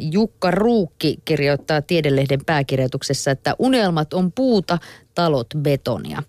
Jukka 0.00 0.50
Ruukki 0.50 1.18
kirjoittaa 1.24 1.82
Tiedelehden 1.82 2.44
pääkirjoituksessa, 2.46 3.30
että 3.30 3.56
unelmat 3.58 4.14
on 4.14 4.32
puuta, 4.32 4.78
talot 5.14 5.46
betonia. 5.58 6.22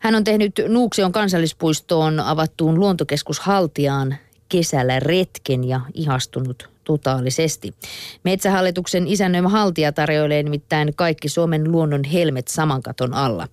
Hän 0.00 0.14
on 0.14 0.24
tehnyt 0.24 0.52
Nuuksion 0.68 1.12
kansallispuistoon 1.12 2.20
avattuun 2.20 2.80
luontokeskus 2.80 3.40
Haltiaan 3.40 4.16
kesällä 4.48 5.00
retken 5.00 5.64
ja 5.64 5.80
ihastunut 5.94 6.68
totaalisesti. 6.84 7.74
Metsähallituksen 8.24 9.06
isännöimä 9.06 9.48
haltia 9.48 9.92
tarjoilee 9.92 10.42
nimittäin 10.42 10.92
kaikki 10.96 11.28
Suomen 11.28 11.72
luonnon 11.72 12.04
helmet 12.04 12.48
saman 12.48 12.82
katon 12.82 13.14
alla. 13.14 13.48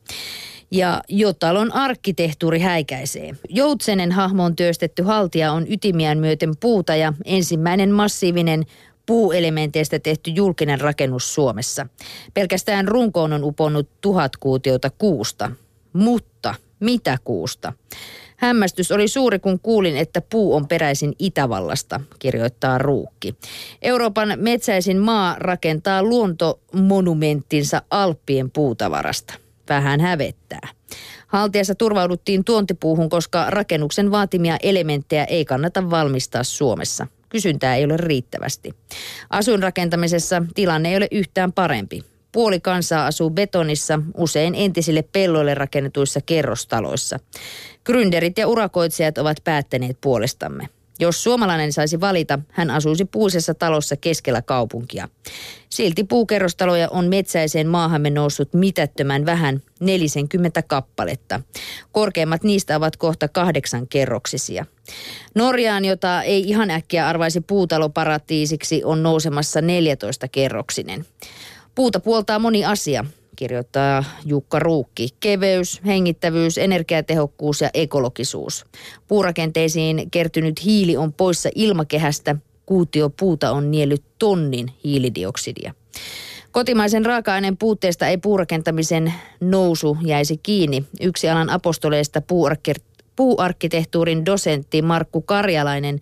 Ja 0.72 1.02
Jotalon 1.10 1.74
arkkitehtuuri 1.74 2.60
häikäisee. 2.60 3.36
Joutsenen 3.50 4.12
hahmoon 4.12 4.56
työstetty 4.56 5.04
haltia 5.04 5.52
on 5.52 5.66
ytimiään 5.70 6.18
myöten 6.18 6.54
puuta 6.60 6.96
ja 6.96 7.14
ensimmäinen 7.26 7.92
massiivinen 7.92 8.66
puuelementeistä 9.06 10.00
tehty 10.00 10.32
julkinen 10.32 10.82
rakennus 10.82 11.34
Suomessa. 11.34 11.88
Pelkästään 12.34 12.88
runkoon 12.88 13.34
on 13.34 13.44
uponnut 13.44 13.90
tuhat 14.02 14.38
kuutiota 14.38 14.90
kuusta. 14.98 15.52
Mutta 15.94 16.56
mitä 16.80 17.18
kuusta? 17.24 17.74
Hämmästys 18.38 18.92
oli 18.92 19.08
suuri, 19.08 19.40
kun 19.40 19.60
kuulin, 19.60 19.98
että 19.98 20.22
puu 20.22 20.56
on 20.56 20.68
peräisin 20.68 21.14
Itävallasta, 21.20 22.00
kirjoittaa 22.20 22.78
Ruukki. 22.78 23.36
Euroopan 23.82 24.34
metsäisin 24.36 24.98
maa 24.98 25.36
rakentaa 25.40 26.04
luontomonumenttinsa 26.04 27.82
Alppien 27.90 28.52
puutavarasta. 28.52 29.34
Vähän 29.70 30.00
hävettää. 30.00 30.70
Haltiassa 31.28 31.76
turvauduttiin 31.76 32.44
tuontipuuhun, 32.44 33.10
koska 33.10 33.46
rakennuksen 33.50 34.12
vaatimia 34.12 34.58
elementtejä 34.64 35.24
ei 35.24 35.46
kannata 35.46 35.90
valmistaa 35.90 36.44
Suomessa. 36.44 37.08
Kysyntää 37.32 37.76
ei 37.76 37.86
ole 37.86 37.98
riittävästi. 37.98 38.72
Asuinrakentamisessa 39.30 40.44
tilanne 40.56 40.90
ei 40.90 40.98
ole 40.98 41.08
yhtään 41.12 41.54
parempi. 41.54 42.04
Puoli 42.32 42.60
kansaa 42.60 43.06
asuu 43.06 43.30
betonissa, 43.30 44.00
usein 44.18 44.56
entisille 44.56 45.02
pelloille 45.12 45.54
rakennetuissa 45.54 46.20
kerrostaloissa. 46.26 47.20
Gründerit 47.90 48.34
ja 48.38 48.48
urakoitsijat 48.48 49.18
ovat 49.18 49.38
päättäneet 49.44 49.98
puolestamme. 50.02 50.70
Jos 51.02 51.24
suomalainen 51.24 51.74
saisi 51.74 52.00
valita, 52.00 52.40
hän 52.52 52.70
asuisi 52.70 53.06
puisessa 53.06 53.54
talossa 53.54 53.98
keskellä 53.98 54.42
kaupunkia. 54.42 55.10
Silti 55.70 56.04
puukerrostaloja 56.04 56.90
on 56.90 57.08
metsäiseen 57.08 57.68
maahamme 57.68 58.10
noussut 58.10 58.54
mitättömän 58.54 59.26
vähän 59.26 59.62
40 59.80 60.62
kappaletta. 60.62 61.42
Korkeimmat 61.92 62.44
niistä 62.44 62.76
ovat 62.76 62.98
kohta 62.98 63.28
kahdeksan 63.28 63.88
kerroksisia. 63.88 64.66
Norjaan, 65.36 65.86
jota 65.86 66.22
ei 66.22 66.50
ihan 66.50 66.72
äkkiä 66.72 67.08
arvaisi 67.08 67.42
puutaloparatiisiksi, 67.42 68.84
on 68.84 69.04
nousemassa 69.04 69.62
14 69.62 70.28
kerroksinen. 70.28 71.06
Puuta 71.76 72.00
puoltaa 72.00 72.40
moni 72.40 72.66
asia, 72.66 73.06
kirjoittaa 73.36 74.04
Jukka 74.26 74.60
Ruukki. 74.60 75.10
Keveys, 75.20 75.82
hengittävyys, 75.86 76.58
energiatehokkuus 76.58 77.62
ja 77.62 77.70
ekologisuus. 77.74 78.66
Puurakenteisiin 79.08 80.12
kertynyt 80.12 80.66
hiili 80.66 80.98
on 80.98 81.14
poissa 81.14 81.50
ilmakehästä. 81.56 82.36
Kuutio 82.66 83.10
puuta 83.10 83.52
on 83.52 83.72
niellyt 83.72 84.04
tonnin 84.20 84.68
hiilidioksidia. 84.84 85.74
Kotimaisen 86.52 87.06
raaka-aineen 87.06 87.58
puutteesta 87.58 88.08
ei 88.08 88.18
puurakentamisen 88.18 89.14
nousu 89.40 89.98
jäisi 90.06 90.38
kiinni. 90.38 90.86
Yksi 91.02 91.30
alan 91.30 91.50
apostoleista 91.50 92.22
puuarkkitehtuurin 93.16 94.26
dosentti 94.26 94.82
Markku 94.82 95.22
Karjalainen 95.22 96.00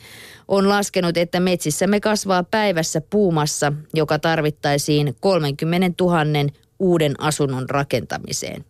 on 0.47 0.69
laskenut, 0.69 1.17
että 1.17 1.39
metsissämme 1.39 1.99
kasvaa 1.99 2.43
päivässä 2.43 3.02
puumassa, 3.09 3.73
joka 3.93 4.19
tarvittaisiin 4.19 5.16
30 5.19 6.03
000 6.03 6.17
uuden 6.80 7.13
asunnon 7.19 7.69
rakentamiseen. 7.69 8.66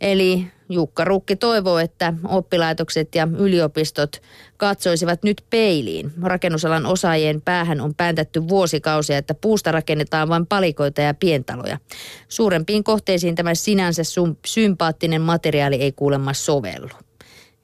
Eli 0.00 0.46
Jukka 0.68 1.04
Rukki 1.04 1.36
toivoo, 1.36 1.78
että 1.78 2.14
oppilaitokset 2.24 3.14
ja 3.14 3.28
yliopistot 3.38 4.22
katsoisivat 4.56 5.22
nyt 5.22 5.42
peiliin. 5.50 6.12
Rakennusalan 6.22 6.86
osaajien 6.86 7.42
päähän 7.42 7.80
on 7.80 7.94
pääntätty 7.94 8.48
vuosikausia, 8.48 9.18
että 9.18 9.34
puusta 9.34 9.72
rakennetaan 9.72 10.28
vain 10.28 10.46
palikoita 10.46 11.00
ja 11.00 11.14
pientaloja. 11.14 11.78
Suurempiin 12.28 12.84
kohteisiin 12.84 13.34
tämä 13.34 13.54
sinänsä 13.54 14.02
sympaattinen 14.46 15.22
materiaali 15.22 15.76
ei 15.76 15.92
kuulemma 15.92 16.32
sovellu. 16.32 16.88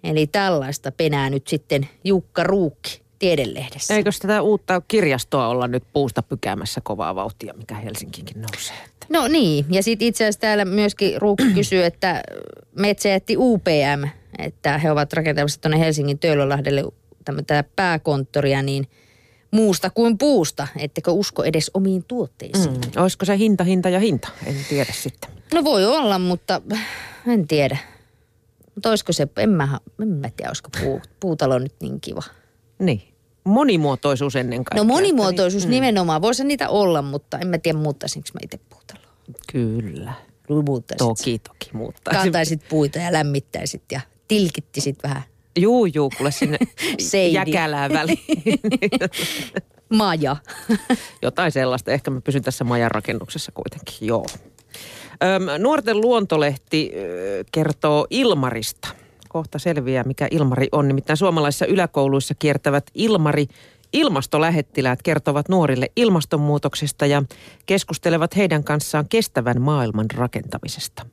Eli 0.04 0.26
tällaista 0.26 0.92
penää 0.92 1.30
nyt 1.30 1.48
sitten 1.48 1.88
Jukka 2.04 2.42
Ruukki 2.42 3.03
tiedelehdessä. 3.24 3.94
Eikö 3.94 4.10
tätä 4.22 4.42
uutta 4.42 4.82
kirjastoa 4.88 5.48
olla 5.48 5.68
nyt 5.68 5.84
puusta 5.92 6.22
pykäämässä 6.22 6.80
kovaa 6.84 7.14
vauhtia, 7.14 7.54
mikä 7.56 7.74
Helsinkiinkin 7.74 8.42
nousee? 8.42 8.76
No 9.08 9.28
niin, 9.28 9.64
ja 9.70 9.82
sitten 9.82 10.08
itse 10.08 10.24
asiassa 10.24 10.40
täällä 10.40 10.64
myöskin 10.64 11.22
Ruukki 11.22 11.52
kysyy, 11.54 11.84
että 11.84 12.22
metsä 12.78 13.08
jätti 13.08 13.36
UPM, 13.38 14.08
että 14.38 14.78
he 14.78 14.90
ovat 14.90 15.12
rakentamassa 15.12 15.60
tuonne 15.60 15.78
Helsingin 15.78 16.18
Töölölahdelle 16.18 16.84
tämmöistä 17.24 17.64
pääkonttoria, 17.76 18.62
niin 18.62 18.86
muusta 19.50 19.90
kuin 19.90 20.18
puusta. 20.18 20.68
Ettekö 20.76 21.10
usko 21.10 21.44
edes 21.44 21.70
omiin 21.74 22.04
tuotteisiin? 22.08 22.74
Mm, 22.74 23.02
olisiko 23.02 23.24
se 23.24 23.38
hinta, 23.38 23.64
hinta 23.64 23.88
ja 23.88 24.00
hinta? 24.00 24.28
En 24.46 24.56
tiedä 24.68 24.92
sitten. 24.92 25.30
No 25.54 25.64
voi 25.64 25.86
olla, 25.86 26.18
mutta 26.18 26.62
en 27.26 27.48
tiedä. 27.48 27.78
Mutta 28.74 28.90
olisiko 28.90 29.12
se, 29.12 29.28
en 29.36 29.50
mä, 29.50 29.80
en 30.02 30.08
mä 30.08 30.30
tiedä, 30.36 30.50
olisiko 30.50 30.70
puu, 30.80 31.00
puutalo 31.20 31.58
nyt 31.58 31.74
niin 31.80 32.00
kiva. 32.00 32.22
Niin. 32.78 33.13
Monimuotoisuus 33.44 34.36
ennen 34.36 34.64
kaikkea. 34.64 34.84
No 34.84 34.94
monimuotoisuus 34.94 35.64
niin, 35.66 35.70
nimenomaan. 35.70 36.22
Voisi 36.22 36.44
niitä 36.44 36.68
olla, 36.68 37.02
mutta 37.02 37.38
en 37.38 37.46
mä 37.46 37.58
tiedä 37.58 37.78
muuttaisinko 37.78 38.28
mä 38.34 38.40
itse 38.42 38.58
puutaloa. 38.70 39.14
Kyllä. 39.52 40.12
Muuttaisit. 40.48 40.98
Toki, 40.98 41.38
toki 41.38 41.70
muuttaisin. 41.72 42.22
Kantaisit 42.22 42.60
puita 42.68 42.98
ja 42.98 43.12
lämmittäisit 43.12 43.82
ja 43.92 44.00
tilkittisit 44.28 44.98
vähän. 45.02 45.22
Juu, 45.58 45.86
juu, 45.86 46.10
kuule 46.16 46.30
sinne 46.30 46.58
jäkälään 47.32 47.92
väliin. 47.92 48.60
Maja. 49.98 50.36
Jotain 51.22 51.52
sellaista. 51.52 51.90
Ehkä 51.90 52.10
mä 52.10 52.20
pysyn 52.20 52.42
tässä 52.42 52.64
majan 52.64 52.90
rakennuksessa 52.90 53.52
kuitenkin, 53.52 54.08
joo. 54.08 54.26
Öm, 55.24 55.62
Nuorten 55.62 56.00
luontolehti 56.00 56.92
kertoo 57.52 58.06
Ilmarista– 58.10 58.88
kohta 59.34 59.58
selviää, 59.58 60.04
mikä 60.04 60.28
Ilmari 60.30 60.68
on. 60.72 60.88
Nimittäin 60.88 61.16
suomalaisissa 61.16 61.66
yläkouluissa 61.66 62.34
kiertävät 62.38 62.84
Ilmari 62.94 63.46
ilmastolähettiläät 63.92 65.02
kertovat 65.02 65.48
nuorille 65.48 65.90
ilmastonmuutoksesta 65.96 67.06
ja 67.06 67.22
keskustelevat 67.66 68.36
heidän 68.36 68.64
kanssaan 68.64 69.08
kestävän 69.08 69.60
maailman 69.60 70.06
rakentamisesta. 70.14 71.06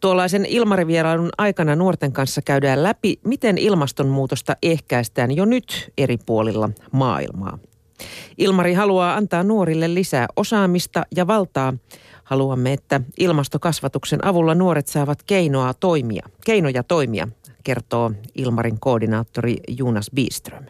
Tuollaisen 0.00 0.46
Ilmari-vierailun 0.46 1.30
aikana 1.38 1.76
nuorten 1.76 2.12
kanssa 2.12 2.42
käydään 2.42 2.82
läpi, 2.82 3.20
miten 3.24 3.58
ilmastonmuutosta 3.58 4.56
ehkäistään 4.62 5.36
jo 5.36 5.44
nyt 5.44 5.92
eri 5.98 6.18
puolilla 6.26 6.70
maailmaa. 6.92 7.58
Ilmari 8.38 8.74
haluaa 8.74 9.14
antaa 9.14 9.42
nuorille 9.42 9.94
lisää 9.94 10.26
osaamista 10.36 11.06
ja 11.16 11.26
valtaa 11.26 11.74
Haluamme, 12.30 12.72
että 12.72 13.00
ilmastokasvatuksen 13.18 14.24
avulla 14.24 14.54
nuoret 14.54 14.86
saavat 14.86 15.22
keinoa 15.22 15.74
toimia, 15.74 16.26
keinoja 16.44 16.82
toimia, 16.82 17.28
kertoo 17.64 18.12
Ilmarin 18.34 18.80
koordinaattori 18.80 19.56
Jonas 19.68 20.10
Biström. 20.14 20.64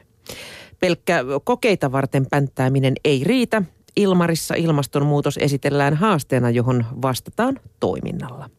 Pelkkä 0.80 1.24
kokeita 1.44 1.92
varten 1.92 2.26
pänttääminen 2.30 2.94
ei 3.04 3.24
riitä. 3.24 3.62
Ilmarissa 3.96 4.54
ilmastonmuutos 4.54 5.36
esitellään 5.36 5.94
haasteena, 5.94 6.50
johon 6.50 6.84
vastataan 7.02 7.60
toiminnalla. 7.80 8.50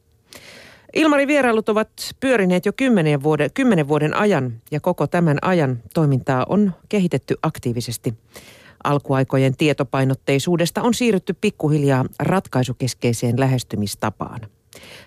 Ilmarin 0.94 1.28
vierailut 1.28 1.69
ovat 1.69 1.89
pyörineet 2.19 2.66
jo 2.66 2.73
kymmenen 2.73 3.23
vuoden, 3.23 3.50
kymmenen 3.53 3.88
vuoden 3.88 4.18
ajan 4.18 4.53
ja 4.72 4.79
koko 4.79 5.07
tämän 5.07 5.38
ajan 5.41 5.79
toimintaa 5.94 6.45
on 6.50 6.72
kehitetty 6.89 7.35
aktiivisesti. 7.44 8.13
Alkuaikojen 8.84 9.58
tietopainotteisuudesta 9.58 10.81
on 10.81 10.94
siirrytty 10.94 11.33
pikkuhiljaa 11.42 12.06
ratkaisukeskeiseen 12.19 13.39
lähestymistapaan. 13.39 14.39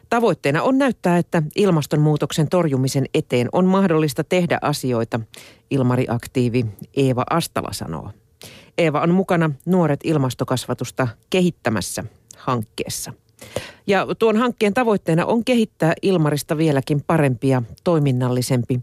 Tavoitteena 0.09 0.63
on 0.63 0.79
näyttää, 0.79 1.19
että 1.19 1.43
ilmastonmuutoksen 1.57 2.49
torjumisen 2.49 3.07
eteen 3.15 3.49
on 3.53 3.65
mahdollista 3.67 4.25
tehdä 4.25 4.59
asioita, 4.63 5.21
Ilmari-aktiivi 5.71 6.67
Eeva 6.97 7.25
Astala 7.31 7.73
sanoo. 7.73 8.11
Eeva 8.79 9.01
on 9.01 9.11
mukana 9.11 9.51
Nuoret 9.67 10.01
ilmastokasvatusta 10.05 11.09
kehittämässä 11.31 12.05
hankkeessa. 12.37 13.13
Ja 13.87 14.07
tuon 14.19 14.37
hankkeen 14.37 14.75
tavoitteena 14.75 15.27
on 15.27 15.45
kehittää 15.45 15.93
Ilmarista 16.03 16.57
vieläkin 16.57 17.03
parempi 17.07 17.49
ja 17.49 17.63
toiminnallisempi. 17.85 18.81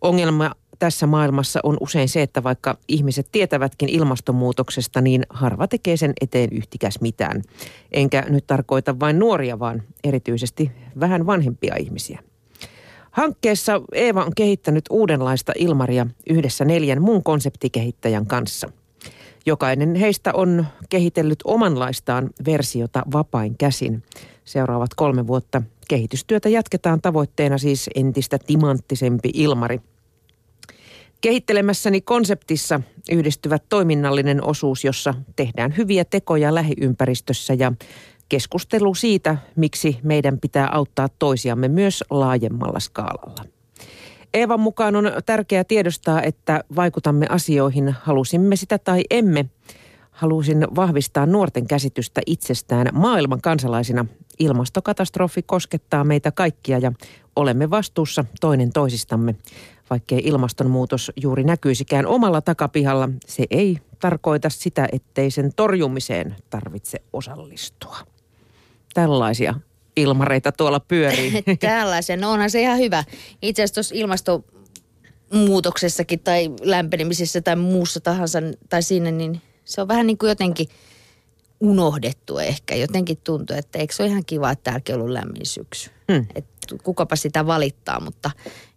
Ongelma 0.00 0.50
tässä 0.78 1.06
maailmassa 1.06 1.60
on 1.62 1.76
usein 1.80 2.08
se, 2.08 2.22
että 2.22 2.42
vaikka 2.42 2.78
ihmiset 2.88 3.28
tietävätkin 3.32 3.88
ilmastonmuutoksesta, 3.88 5.00
niin 5.00 5.22
harva 5.30 5.68
tekee 5.68 5.96
sen 5.96 6.12
eteen 6.20 6.48
yhtikäs 6.52 7.00
mitään. 7.00 7.42
Enkä 7.92 8.24
nyt 8.28 8.46
tarkoita 8.46 9.00
vain 9.00 9.18
nuoria, 9.18 9.58
vaan 9.58 9.82
erityisesti 10.04 10.70
vähän 11.00 11.26
vanhempia 11.26 11.76
ihmisiä. 11.76 12.18
Hankkeessa 13.10 13.80
Eeva 13.92 14.24
on 14.24 14.32
kehittänyt 14.36 14.84
uudenlaista 14.90 15.52
Ilmaria 15.58 16.06
yhdessä 16.30 16.64
neljän 16.64 17.02
muun 17.02 17.22
konseptikehittäjän 17.22 18.26
kanssa. 18.26 18.70
Jokainen 19.46 19.94
heistä 19.94 20.32
on 20.34 20.66
kehitellyt 20.88 21.38
omanlaistaan 21.44 22.30
versiota 22.46 23.02
vapain 23.12 23.58
käsin. 23.58 24.02
Seuraavat 24.44 24.94
kolme 24.96 25.26
vuotta 25.26 25.62
kehitystyötä 25.88 26.48
jatketaan 26.48 27.00
tavoitteena 27.00 27.58
siis 27.58 27.90
entistä 27.94 28.38
timanttisempi 28.38 29.30
Ilmari. 29.34 29.80
Kehittelemässäni 31.24 32.00
konseptissa 32.00 32.80
yhdistyvät 33.12 33.64
toiminnallinen 33.68 34.44
osuus, 34.44 34.84
jossa 34.84 35.14
tehdään 35.36 35.76
hyviä 35.76 36.04
tekoja 36.04 36.54
lähiympäristössä 36.54 37.54
ja 37.54 37.72
keskustelu 38.28 38.94
siitä, 38.94 39.36
miksi 39.56 39.98
meidän 40.02 40.40
pitää 40.40 40.68
auttaa 40.72 41.08
toisiamme 41.18 41.68
myös 41.68 42.04
laajemmalla 42.10 42.80
skaalalla. 42.80 43.44
Eevan 44.34 44.60
mukaan 44.60 44.96
on 44.96 45.12
tärkeää 45.26 45.64
tiedostaa, 45.64 46.22
että 46.22 46.64
vaikutamme 46.76 47.26
asioihin, 47.28 47.94
halusimme 48.00 48.56
sitä 48.56 48.78
tai 48.78 49.02
emme. 49.10 49.44
Halusin 50.10 50.66
vahvistaa 50.76 51.26
nuorten 51.26 51.66
käsitystä 51.66 52.20
itsestään 52.26 52.86
maailman 52.92 53.40
kansalaisina. 53.40 54.06
Ilmastokatastrofi 54.38 55.42
koskettaa 55.42 56.04
meitä 56.04 56.32
kaikkia 56.32 56.78
ja 56.78 56.92
olemme 57.36 57.70
vastuussa 57.70 58.24
toinen 58.40 58.72
toisistamme. 58.72 59.34
Vaikkei 59.90 60.20
ilmastonmuutos 60.24 61.12
juuri 61.16 61.44
näkyisikään 61.44 62.06
omalla 62.06 62.40
takapihalla, 62.40 63.08
se 63.26 63.44
ei 63.50 63.78
tarkoita 64.00 64.50
sitä, 64.50 64.88
ettei 64.92 65.30
sen 65.30 65.52
torjumiseen 65.56 66.36
tarvitse 66.50 67.02
osallistua. 67.12 67.96
Tällaisia 68.94 69.54
ilmareita 69.96 70.52
tuolla 70.52 70.80
pyörii. 70.80 71.42
Tällaisen, 71.60 72.20
no 72.20 72.30
onhan 72.30 72.50
se 72.50 72.60
ihan 72.60 72.78
hyvä. 72.78 73.04
Itse 73.42 73.62
asiassa 73.62 73.74
tuossa 73.74 73.94
ilmastonmuutoksessakin 73.94 76.20
tai 76.20 76.50
lämpenemisessä 76.62 77.40
tai 77.40 77.56
muussa 77.56 78.00
tahansa 78.00 78.38
tai 78.68 78.82
siinä, 78.82 79.10
niin 79.10 79.40
se 79.64 79.80
on 79.80 79.88
vähän 79.88 80.06
niin 80.06 80.18
kuin 80.18 80.28
jotenkin 80.28 80.68
unohdettu 81.60 82.38
ehkä. 82.38 82.74
Jotenkin 82.74 83.18
tuntuu, 83.24 83.56
että 83.56 83.78
eikö 83.78 83.94
se 83.94 84.02
ole 84.02 84.10
ihan 84.10 84.24
kiva, 84.24 84.50
että 84.50 84.64
täälläkin 84.64 84.94
on 84.94 85.00
ollut 85.00 85.12
lämmin 85.12 85.46
syksy. 85.46 85.90
Hmm. 86.12 86.26
Et 86.34 86.46
kukapa 86.82 87.16
sitä 87.16 87.46
valittaa, 87.46 88.00
mutta 88.00 88.30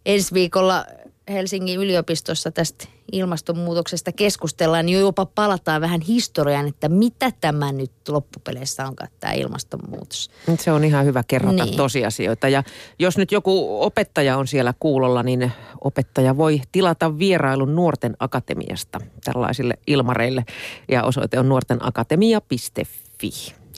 ensi 0.06 0.34
viikolla 0.34 0.84
Helsingin 1.28 1.80
yliopistossa 1.80 2.50
tästä 2.50 2.84
ilmastonmuutoksesta 3.12 4.12
keskustellaan, 4.12 4.86
niin 4.86 5.00
jopa 5.00 5.26
palataan 5.26 5.80
vähän 5.80 6.00
historiaan, 6.00 6.68
että 6.68 6.88
mitä 6.88 7.32
tämä 7.40 7.72
nyt 7.72 7.92
loppupeleissä 8.08 8.86
onkaan 8.86 9.10
tämä 9.20 9.32
ilmastonmuutos. 9.32 10.30
Se 10.58 10.72
on 10.72 10.84
ihan 10.84 11.04
hyvä 11.04 11.22
kerrota 11.28 11.64
niin. 11.64 11.76
tosiasioita. 11.76 12.48
Ja 12.48 12.62
jos 12.98 13.18
nyt 13.18 13.32
joku 13.32 13.82
opettaja 13.82 14.36
on 14.36 14.46
siellä 14.46 14.74
kuulolla, 14.80 15.22
niin 15.22 15.52
opettaja 15.80 16.36
voi 16.36 16.60
tilata 16.72 17.18
vierailun 17.18 17.74
Nuorten 17.74 18.16
Akatemiasta 18.20 19.00
tällaisille 19.24 19.74
ilmareille. 19.86 20.44
Ja 20.88 21.04
osoite 21.04 21.38
on 21.38 21.48
nuortenakatemia.fi 21.48 23.30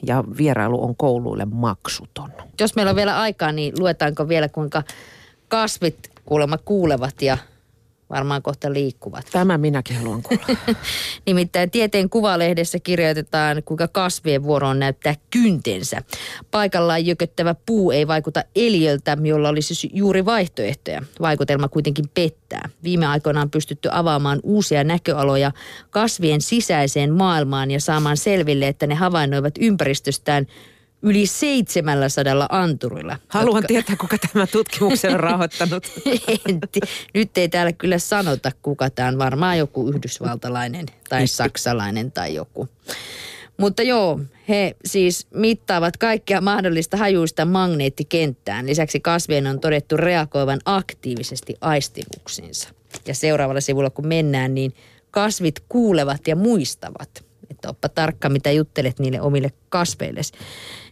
ja 0.07 0.25
vierailu 0.39 0.85
on 0.85 0.97
kouluille 0.97 1.45
maksuton. 1.45 2.31
Jos 2.61 2.75
meillä 2.77 2.91
on 2.91 2.97
vielä 2.97 3.21
aikaa, 3.21 3.53
niin 3.53 3.73
luetaanko 3.79 4.29
vielä 4.29 4.49
kuinka 4.49 4.83
kasvit 5.49 6.11
kuulemma 6.25 6.59
kuulevat 6.59 7.23
ja 7.23 7.39
varmaan 8.11 8.43
kohta 8.43 8.73
liikkuvat. 8.73 9.27
Tämä 9.33 9.59
minäkin 9.59 9.97
haluan 9.97 10.23
kuulla. 10.23 10.47
Nimittäin 11.27 11.71
Tieteen 11.71 12.11
Kuvalehdessä 12.11 12.79
kirjoitetaan, 12.79 13.63
kuinka 13.65 13.89
kasvien 13.89 14.43
vuoroon 14.43 14.79
näyttää 14.79 15.15
kyntensä. 15.31 16.03
Paikallaan 16.51 17.07
jököttävä 17.07 17.55
puu 17.67 17.91
ei 17.91 18.07
vaikuta 18.07 18.45
eliöltä, 18.57 19.17
jolla 19.23 19.49
olisi 19.49 19.91
juuri 19.93 20.25
vaihtoehtoja. 20.25 21.03
Vaikutelma 21.21 21.69
kuitenkin 21.69 22.05
pettää. 22.15 22.69
Viime 22.85 23.07
aikoina 23.07 23.41
on 23.41 23.51
pystytty 23.51 23.89
avaamaan 23.93 24.41
uusia 24.43 24.85
näköaloja 24.85 25.53
kasvien 25.91 26.41
sisäiseen 26.41 27.13
maailmaan 27.13 27.71
ja 27.71 27.81
saamaan 27.81 28.17
selville, 28.17 28.69
että 28.69 28.87
ne 28.87 28.95
havainnoivat 28.95 29.55
ympäristöstään 29.61 30.47
yli 31.03 31.27
700 31.27 32.47
anturilla. 32.49 33.19
Haluan 33.29 33.57
jotka... 33.57 33.69
tietää, 33.69 33.97
kuka 33.97 34.17
tämä 34.33 34.47
tutkimuksen 34.47 35.15
on 35.15 35.21
rahoittanut. 35.21 35.87
Nyt 37.15 37.39
ei 37.39 37.49
täällä 37.49 37.73
kyllä 37.73 37.99
sanota, 37.99 38.53
kuka 38.63 38.91
tämä 38.91 39.09
on. 39.09 39.19
Varmaan 39.19 39.59
joku 39.59 39.89
yhdysvaltalainen 39.89 40.87
tai 41.09 41.27
saksalainen 41.27 42.13
tai 42.13 42.35
joku. 42.35 42.69
Mutta 43.57 43.83
joo, 43.83 44.21
he 44.49 44.77
siis 44.85 45.27
mittaavat 45.35 45.97
kaikkea 45.97 46.41
mahdollista 46.41 46.97
hajuista 46.97 47.45
magneettikenttään. 47.45 48.67
Lisäksi 48.67 49.01
kasvien 49.01 49.47
on 49.47 49.61
todettu 49.61 49.97
reagoivan 49.97 50.61
aktiivisesti 50.65 51.57
aistimuksiinsa. 51.61 52.69
Ja 53.07 53.15
seuraavalla 53.15 53.61
sivulla 53.61 53.91
kun 53.91 54.07
mennään, 54.07 54.55
niin 54.55 54.75
kasvit 55.11 55.55
kuulevat 55.69 56.29
ja 56.29 56.37
muistavat– 56.37 57.11
että 57.61 57.69
oppa 57.69 57.89
tarkka, 57.89 58.29
mitä 58.29 58.51
juttelet 58.51 58.99
niille 58.99 59.21
omille 59.21 59.53
kasveille. 59.69 60.21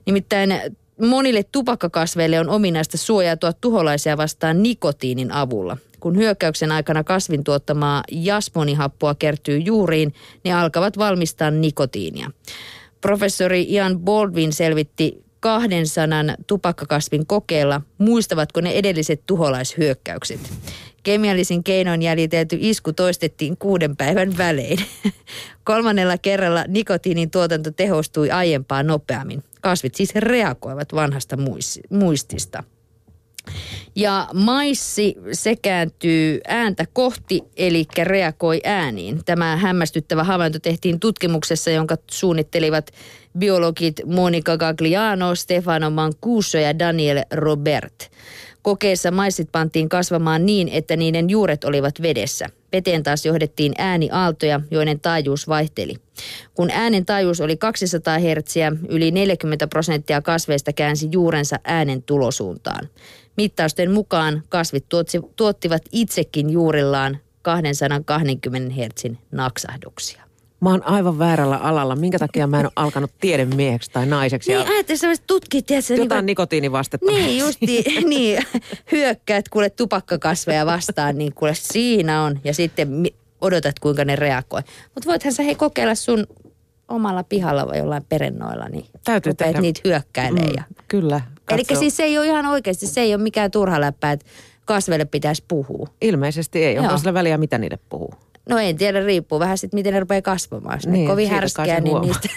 Nimittäin 0.09 0.61
monille 1.01 1.43
tupakkakasveille 1.43 2.41
on 2.41 2.49
ominaista 2.49 2.99
suojautua 2.99 3.53
tuholaisia 3.53 4.17
vastaan 4.17 4.63
nikotiinin 4.63 5.33
avulla. 5.33 5.77
Kun 6.01 6.17
hyökkäyksen 6.17 6.73
aikana 6.73 7.05
kasvin 7.05 7.45
tuottamaa 7.45 8.03
jasmonihappoa 8.13 9.15
kertyy 9.15 9.59
juuriin, 9.59 10.15
ne 10.45 10.53
alkavat 10.53 10.99
valmistaa 10.99 11.51
nikotiinia. 11.51 12.31
Professori 13.01 13.67
Ian 13.69 13.99
Baldwin 13.99 14.53
selvitti 14.53 15.25
200 15.41 16.37
tupakkakasvin 16.47 17.27
kokeella, 17.27 17.81
muistavatko 17.99 18.61
ne 18.61 18.71
edelliset 18.71 19.23
tuholaishyökkäykset. 19.27 20.41
Kemiallisin 21.03 21.65
keinoin 21.65 22.03
jäljitelty 22.03 22.57
isku 22.61 22.93
toistettiin 22.93 23.57
kuuden 23.59 23.97
päivän 23.97 24.39
välein. 24.39 24.79
Kolmannella 25.65 26.19
kerralla 26.19 26.65
nikotiinin 26.69 27.31
tuotanto 27.31 27.71
tehostui 27.71 28.31
aiempaa 28.31 28.83
nopeammin. 28.83 29.43
Kasvit 29.61 29.95
siis 29.95 30.15
reagoivat 30.15 30.95
vanhasta 30.95 31.37
muistista. 31.91 32.63
Ja 33.97 34.29
maissi 34.35 35.15
se 35.33 35.57
kääntyy 35.57 36.41
ääntä 36.49 36.85
kohti, 36.93 37.43
eli 37.57 37.87
reagoi 38.03 38.61
ääniin. 38.65 39.25
Tämä 39.25 39.57
hämmästyttävä 39.57 40.25
havainto 40.25 40.59
tehtiin 40.59 41.01
tutkimuksessa, 41.01 41.71
jonka 41.71 41.97
suunnittelivat 42.11 42.91
biologit 43.39 44.01
Monica 44.07 44.57
Gagliano, 44.57 45.35
Stefano 45.35 45.91
Mancuso 45.91 46.59
ja 46.59 46.79
Daniel 46.79 47.23
Robert. 47.33 48.11
Kokeessa 48.69 49.11
maissit 49.11 49.53
pantiin 49.53 49.89
kasvamaan 49.89 50.47
niin, 50.47 50.69
että 50.69 50.97
niiden 50.97 51.31
juuret 51.31 51.65
olivat 51.65 52.03
vedessä. 52.03 52.47
Veteen 52.73 53.03
taas 53.03 53.27
johdettiin 53.27 53.73
ääniaaltoja, 53.79 54.61
joiden 54.71 55.01
taajuus 55.01 55.49
vaihteli. 55.49 55.95
Kun 56.55 56.71
äänen 56.71 57.07
taajuus 57.07 57.41
oli 57.41 57.57
200 57.57 58.19
Hz, 58.19 58.57
yli 58.89 59.11
40 59.11 59.67
prosenttia 59.67 60.23
kasveista 60.23 60.73
käänsi 60.73 61.09
juurensa 61.13 61.57
äänen 61.65 62.03
tulosuuntaan. 62.03 62.89
Mittausten 63.37 63.91
mukaan 63.91 64.43
kasvit 64.49 64.87
tuottivat 65.37 65.83
itsekin 65.93 66.51
juurillaan 66.51 67.19
220 67.43 68.75
Hz 68.75 69.13
naksahduksia. 69.33 70.28
Mä 70.61 70.71
oon 70.71 70.83
aivan 70.87 71.19
väärällä 71.19 71.57
alalla. 71.57 71.97
Minkä 71.97 72.19
takia 72.19 72.47
mä 72.47 72.61
en 72.61 72.67
ole 72.67 72.73
alkanut 72.77 73.11
tiedemieheksi 73.21 73.91
tai 73.91 74.07
naiseksi? 74.07 74.53
Niin, 74.53 74.69
ajattelin 74.69 74.99
sellaiset 74.99 75.27
tutkit, 75.27 75.67
tiedätkö? 75.67 75.95
Jotain 75.95 76.19
niin, 76.19 76.27
nikotiinivastetta. 76.27 77.07
Niin, 77.13 77.39
justi, 77.39 77.85
niin. 78.09 78.43
Hyökkäät 78.93 79.49
kuule 79.49 79.71
tupakkakasveja 79.71 80.67
vastaan, 80.67 81.19
niin 81.19 81.35
kuule 81.35 81.55
siinä 81.55 82.23
on. 82.23 82.41
Ja 82.45 82.55
sitten 82.55 83.07
odotat, 83.41 83.79
kuinka 83.79 84.05
ne 84.05 84.17
reagoi. 84.17 84.63
Mutta 84.95 85.09
voithan 85.09 85.33
sä 85.33 85.43
hei 85.43 85.55
kokeilla 85.55 85.95
sun 85.95 86.27
omalla 86.89 87.25
pihalla 87.25 87.67
vai 87.67 87.79
jollain 87.79 88.05
perennoilla, 88.09 88.69
niin 88.69 88.85
Täytyy 89.05 89.35
tehdä. 89.35 89.61
niitä 89.61 89.81
hyökkäilee. 89.85 90.47
Mm, 90.47 90.55
ja... 90.57 90.63
Kyllä. 90.89 91.21
Eli 91.51 91.65
siis 91.79 91.97
se 91.97 92.03
ei 92.03 92.19
ole 92.19 92.27
ihan 92.27 92.47
oikeasti, 92.47 92.87
se 92.87 93.01
ei 93.01 93.15
ole 93.15 93.23
mikään 93.23 93.51
turha 93.51 93.81
läppä, 93.81 94.13
että 94.13 94.27
kasveille 94.65 95.05
pitäisi 95.05 95.45
puhua. 95.49 95.87
Ilmeisesti 96.01 96.65
ei. 96.65 96.79
Onko 96.79 96.99
sillä 96.99 97.15
väliä, 97.15 97.39
mitä 97.39 97.59
niille 97.59 97.79
puhuu? 97.89 98.15
No 98.49 98.59
en 98.59 98.77
tiedä, 98.77 99.01
riippuu 99.01 99.39
vähän 99.39 99.59
sitten, 99.59 99.79
miten 99.79 99.95
ne 99.95 100.01
rupeaa 100.01 100.23
kasvamaan. 100.23 100.77
Jos 100.77 100.87
niin, 100.87 101.09
kovin 101.09 101.31
härskeä, 101.31 101.81
niin 101.81 102.01
niistä, 102.01 102.29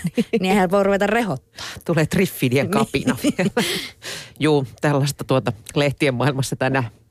niin 0.41 0.55
hän 0.55 0.71
voi 0.71 0.83
ruveta 0.83 1.07
rehottaa. 1.07 1.65
Tulee 1.85 2.05
triffidien 2.05 2.69
kapina 2.69 3.17
vielä. 3.23 3.51
Juu, 4.39 4.67
tällaista 4.81 5.23
tuota 5.23 5.53
lehtien 5.75 6.13
maailmassa 6.13 6.55
tänä 6.55 6.83